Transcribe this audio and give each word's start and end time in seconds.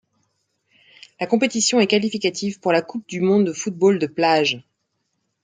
La 1.19 1.27
compétition 1.27 1.79
est 1.79 1.85
qualificative 1.85 2.59
pour 2.59 2.71
la 2.71 2.81
Coupe 2.81 3.07
du 3.07 3.21
monde 3.21 3.45
de 3.45 3.53
football 3.53 3.99
de 3.99 4.07
plage. 4.07 4.65